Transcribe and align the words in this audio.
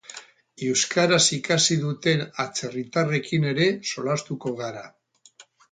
Euskaraz 0.69 1.19
ikasi 1.37 1.77
duten 1.83 2.25
atzerritarrekin 2.45 3.49
ere 3.55 3.71
solastuko 3.93 4.59
gara. 4.65 4.89